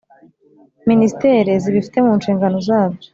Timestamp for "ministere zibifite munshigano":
0.89-2.57